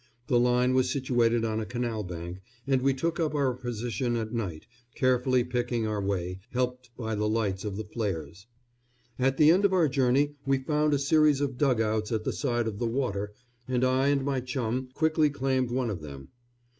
The 0.25 0.39
line 0.39 0.73
was 0.73 0.89
situated 0.89 1.45
on 1.45 1.59
a 1.59 1.65
canal 1.67 2.01
bank, 2.01 2.41
and 2.65 2.81
we 2.81 2.91
took 2.91 3.19
up 3.19 3.35
our 3.35 3.53
position 3.53 4.15
at 4.15 4.33
night, 4.33 4.65
carefully 4.95 5.43
picking 5.43 5.85
our 5.85 6.01
way, 6.03 6.39
helped 6.53 6.89
by 6.97 7.13
the 7.13 7.27
lights 7.29 7.63
of 7.63 7.77
the 7.77 7.83
flares. 7.83 8.47
At 9.19 9.37
the 9.37 9.51
end 9.51 9.63
of 9.63 9.73
our 9.73 9.87
journey 9.87 10.33
we 10.43 10.57
found 10.57 10.95
a 10.95 10.97
series 10.97 11.39
of 11.39 11.55
dug 11.59 11.79
outs 11.81 12.11
at 12.11 12.23
the 12.23 12.33
side 12.33 12.65
of 12.65 12.79
the 12.79 12.87
water, 12.87 13.33
and 13.67 13.83
I 13.83 14.07
and 14.07 14.25
my 14.25 14.39
chum 14.39 14.89
quickly 14.95 15.29
claimed 15.29 15.69
one 15.69 15.91
of 15.91 16.01
them. 16.01 16.29